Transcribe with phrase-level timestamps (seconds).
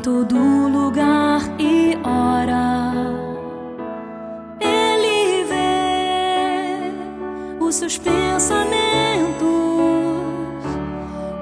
[0.00, 2.92] todo lugar e ora.
[4.60, 6.90] Ele vê
[7.64, 9.36] os seus pensamentos,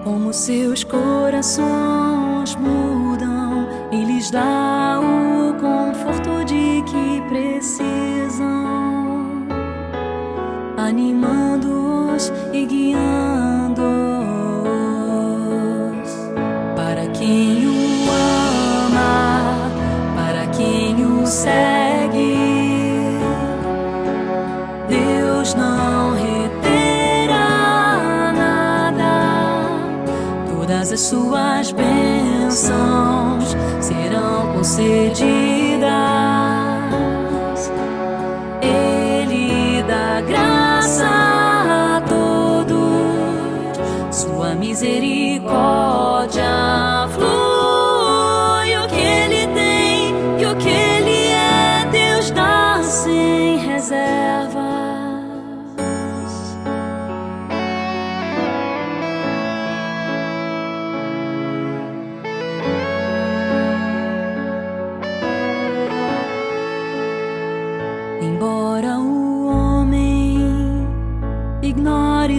[0.05, 5.44] como seus corações mudam e lhes dá o
[25.53, 27.43] Não reterá
[28.35, 29.69] nada,
[30.49, 35.85] todas as suas bênçãos serão concedidas.
[38.63, 43.77] Ele dá graça a todos,
[44.11, 46.74] sua misericórdia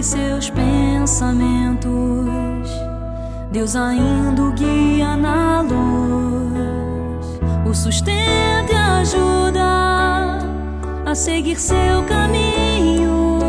[0.06, 1.90] seus pensamentos,
[3.50, 10.38] Deus ainda o guia na luz, o sustenta e ajuda
[11.04, 13.40] a seguir seu caminho,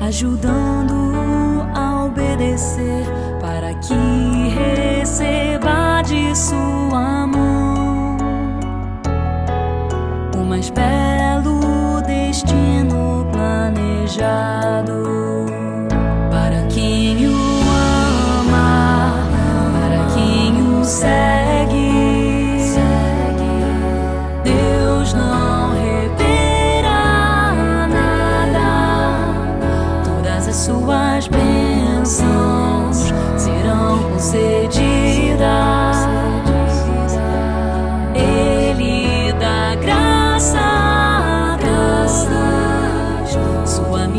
[0.00, 3.04] ajudando-o a obedecer
[3.42, 3.94] para que
[4.54, 8.16] receba de sua mão
[10.34, 10.70] o mais
[14.16, 14.55] já.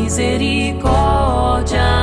[0.08, 1.97] Misericórdia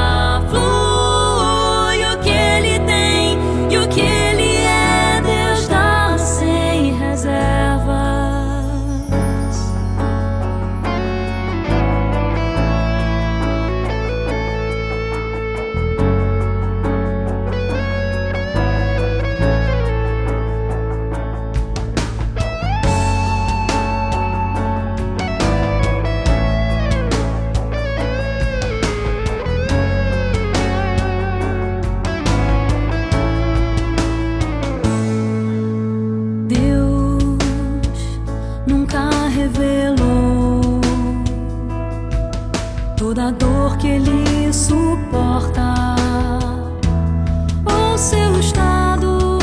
[43.75, 45.95] toda a dor que ele suporta
[47.65, 49.39] ou seu estado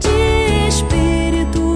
[0.00, 1.74] de espírito.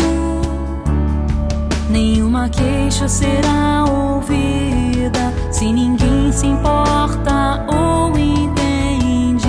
[1.90, 9.48] Nenhuma queixa será ouvida se ninguém se importa ou entende.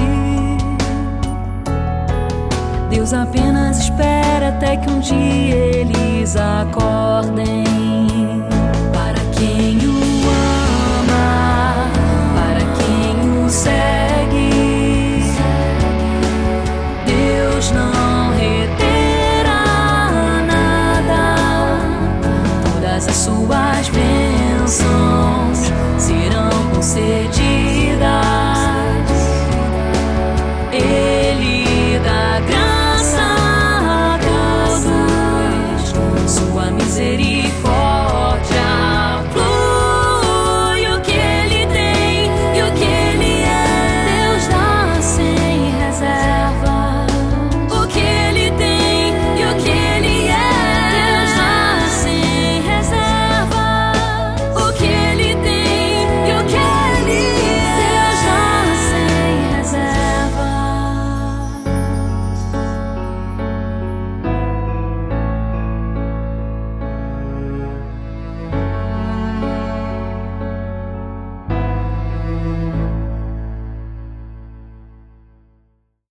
[2.89, 7.82] Deus apenas espera até que um dia eles acordem